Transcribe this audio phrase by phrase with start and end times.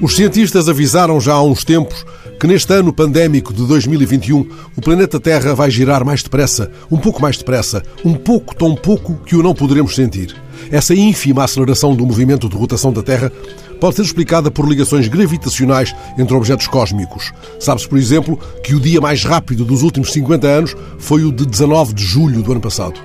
[0.00, 2.06] Os cientistas avisaram já há uns tempos
[2.38, 7.20] que neste ano pandémico de 2021 o planeta Terra vai girar mais depressa, um pouco
[7.20, 10.36] mais depressa, um pouco tão pouco que o não poderemos sentir.
[10.70, 13.32] Essa ínfima aceleração do movimento de rotação da Terra
[13.80, 17.32] pode ser explicada por ligações gravitacionais entre objetos cósmicos.
[17.58, 21.44] Sabe-se, por exemplo, que o dia mais rápido dos últimos 50 anos foi o de
[21.44, 23.00] 19 de julho do ano passado.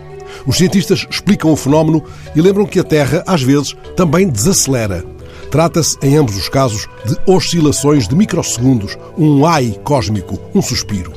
[0.45, 2.03] Os cientistas explicam o fenómeno
[2.35, 5.12] e lembram que a Terra, às vezes, também desacelera.
[5.53, 11.13] Trata-se, em ambos os casos, de oscilações de microsegundos, um ai cósmico, um suspiro.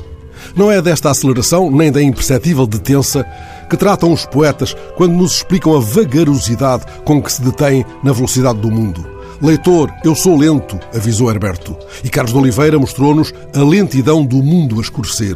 [0.55, 3.25] Não é desta aceleração, nem da imperceptível detença,
[3.67, 8.59] que tratam os poetas quando nos explicam a vagarosidade com que se detém na velocidade
[8.59, 9.03] do mundo.
[9.41, 11.75] Leitor, eu sou lento, avisou Herberto.
[12.03, 15.33] E Carlos de Oliveira mostrou-nos a lentidão do mundo a escurecer.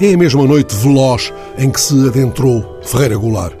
[0.00, 3.59] É a mesma noite veloz em que se adentrou Ferreira Goulart.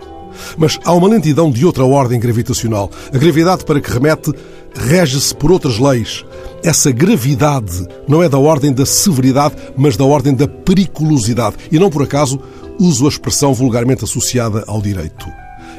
[0.56, 2.90] Mas há uma lentidão de outra ordem gravitacional.
[3.12, 4.32] A gravidade para que remete
[4.74, 6.24] rege-se por outras leis.
[6.62, 11.56] Essa gravidade não é da ordem da severidade, mas da ordem da periculosidade.
[11.70, 12.40] E não por acaso
[12.78, 15.26] uso a expressão vulgarmente associada ao direito.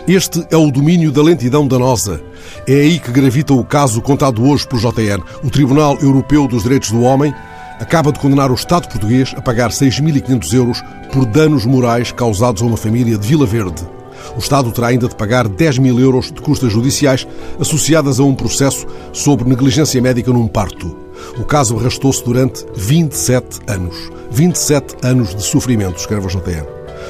[0.08, 2.22] Este é o domínio da lentidão danosa.
[2.68, 5.22] É aí que gravita o caso contado hoje pelo JN.
[5.44, 7.34] O Tribunal Europeu dos Direitos do Homem
[7.80, 12.66] acaba de condenar o Estado português a pagar 6.500 euros por danos morais causados a
[12.66, 14.01] uma família de Vila Verde.
[14.36, 17.28] O Estado terá ainda de pagar 10 mil euros de custas judiciais
[17.60, 20.96] associadas a um processo sobre negligência médica num parto.
[21.38, 23.96] O caso arrastou-se durante 27 anos.
[24.32, 26.66] 27 anos de sofrimento, escreve o JN.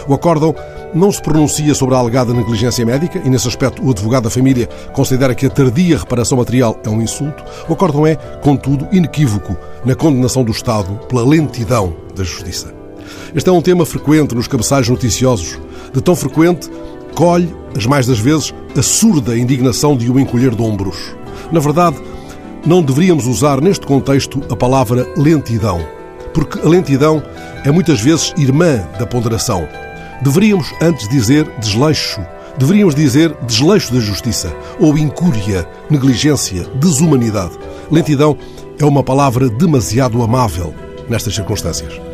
[0.08, 0.56] O acórdão
[0.94, 4.68] não se pronuncia sobre a alegada negligência médica e, nesse aspecto, o advogado da família
[4.94, 7.44] considera que a tardia reparação material é um insulto.
[7.70, 12.74] O acórdão é, contudo, inequívoco na condenação do Estado pela lentidão da justiça.
[13.34, 15.60] Este é um tema frequente nos cabeçalhos noticiosos,
[15.94, 16.70] de tão frequente
[17.16, 21.16] colhe, as mais das vezes, a surda indignação de o encolher de ombros.
[21.52, 21.98] Na verdade,
[22.66, 25.86] não deveríamos usar neste contexto a palavra lentidão,
[26.34, 27.22] porque a lentidão
[27.66, 29.68] é muitas vezes irmã da ponderação.
[30.22, 32.22] Deveríamos antes dizer desleixo,
[32.58, 37.58] deveríamos dizer desleixo da justiça, ou incúria, negligência, desumanidade.
[37.90, 38.38] Lentidão
[38.80, 40.74] é uma palavra demasiado amável
[41.10, 42.11] nestas circunstâncias.